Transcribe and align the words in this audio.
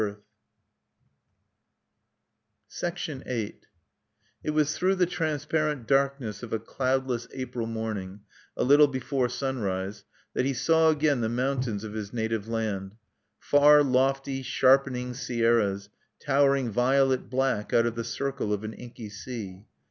ALFRED 0.01 0.17
RUSSEL 2.71 2.89
WALLACE 3.17 3.23
VIII 3.27 3.59
It 4.43 4.49
was 4.49 4.75
through 4.75 4.95
the 4.95 5.05
transparent 5.05 5.85
darkness 5.85 6.41
of 6.41 6.51
a 6.51 6.57
cloudless 6.57 7.27
April 7.33 7.67
morning, 7.67 8.21
a 8.57 8.63
little 8.63 8.87
before 8.87 9.29
sunrise, 9.29 10.03
that 10.33 10.43
he 10.47 10.55
saw 10.55 10.89
again 10.89 11.21
the 11.21 11.29
mountains 11.29 11.83
of 11.83 11.93
his 11.93 12.13
native 12.13 12.47
land, 12.47 12.95
far 13.37 13.83
lofty 13.83 14.41
sharpening 14.41 15.13
sierras, 15.13 15.89
towering 16.19 16.71
violet 16.71 17.29
black 17.29 17.71
out 17.71 17.85
of 17.85 17.93
the 17.93 18.03
circle 18.03 18.51
of 18.51 18.63
an 18.63 18.73
inky 18.73 19.07
sea. 19.07 19.67